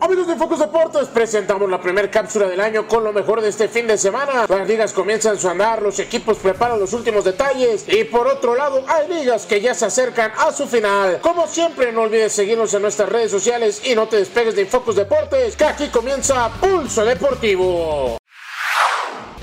[0.00, 3.68] Amigos de Focus Deportes, presentamos la primera cápsula del año con lo mejor de este
[3.68, 4.44] fin de semana.
[4.48, 8.84] Las ligas comienzan su andar, los equipos preparan los últimos detalles y por otro lado
[8.86, 11.20] hay ligas que ya se acercan a su final.
[11.20, 14.96] Como siempre, no olvides seguirnos en nuestras redes sociales y no te despegues de Focus
[14.96, 18.18] Deportes, que aquí comienza Pulso Deportivo.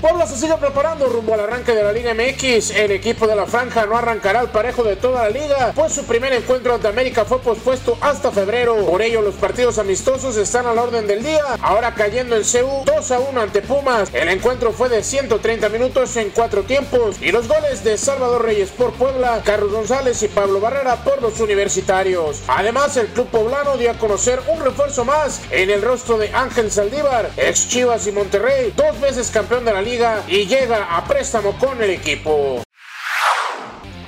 [0.02, 2.72] Puebla se sigue preparando rumbo al arranque de la Liga MX.
[2.72, 6.02] El equipo de la Franja no arrancará al parejo de toda la liga, pues su
[6.06, 8.84] primer encuentro ante América fue pospuesto hasta febrero.
[8.84, 11.44] Por ello, los partidos amistosos están a la orden del día.
[11.60, 14.12] Ahora cayendo en CU 2 a 1 ante Pumas.
[14.12, 18.70] El encuentro fue de 130 minutos en cuatro tiempos y los goles de Salvador Reyes
[18.70, 22.42] por Puebla, Carlos González y Pablo Barrera por los universitarios.
[22.48, 26.72] Además, el club poblano dio a conocer un refuerzo más en el rostro de Ángel
[26.72, 29.91] Saldívar, ex Chivas y Monterrey, dos veces campeón de la liga
[30.28, 32.62] y llega a préstamo con el equipo.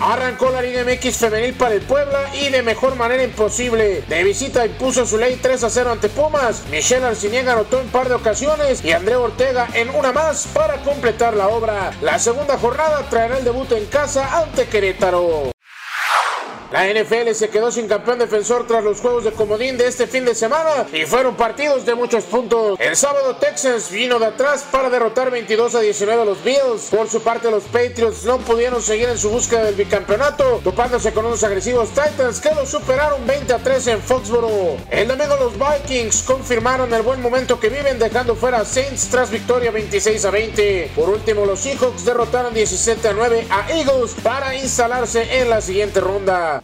[0.01, 4.03] Arrancó la Liga MX femenil para el Puebla y de mejor manera imposible.
[4.09, 6.65] De visita impuso su ley 3 a 0 ante Pumas.
[6.71, 11.35] Michelle Arciniega anotó en par de ocasiones y André Ortega en una más para completar
[11.35, 11.93] la obra.
[12.01, 15.54] La segunda jornada traerá el debut en casa ante Querétaro.
[16.75, 20.25] La NFL se quedó sin campeón defensor tras los juegos de comodín de este fin
[20.25, 22.81] de semana y fueron partidos de muchos puntos.
[22.81, 26.89] El sábado Texans vino de atrás para derrotar 22 a 19 a los Bills.
[26.91, 31.25] Por su parte los Patriots no pudieron seguir en su búsqueda del bicampeonato, topándose con
[31.27, 34.77] unos agresivos Titans que los superaron 20 a 3 en Foxboro.
[34.91, 39.31] El domingo los Vikings confirmaron el buen momento que viven dejando fuera a Saints tras
[39.31, 40.91] victoria 26 a 20.
[40.97, 46.01] Por último los Seahawks derrotaron 17 a 9 a Eagles para instalarse en la siguiente
[46.01, 46.64] ronda.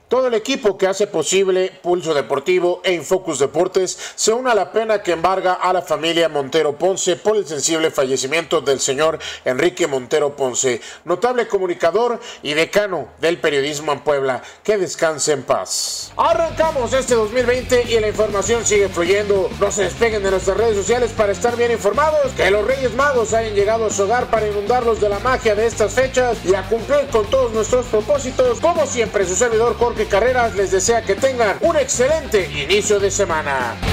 [0.11, 4.73] Todo el equipo que hace posible Pulso Deportivo e Infocus Deportes se une a la
[4.73, 9.87] pena que embarga a la familia Montero Ponce por el sensible fallecimiento del señor Enrique
[9.87, 14.43] Montero Ponce, notable comunicador y decano del periodismo en Puebla.
[14.65, 16.11] Que descanse en paz.
[16.17, 19.49] Arrancamos este 2020 y la información sigue fluyendo.
[19.61, 22.33] No se despeguen de nuestras redes sociales para estar bien informados.
[22.35, 25.67] Que los Reyes Magos hayan llegado a su hogar para inundarlos de la magia de
[25.67, 28.59] estas fechas y a cumplir con todos nuestros propósitos.
[28.59, 33.90] Como siempre, su servidor Jorge Carreras les desea que tengan un excelente inicio de semana.